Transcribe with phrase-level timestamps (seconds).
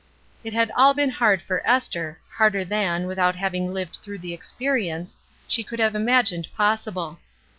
[0.43, 2.65] It had all been hard for 314 ESTER RIED'S NAMESAKE Esther, harder
[3.01, 7.19] than, without having lived through the experience, she could have imagined possible.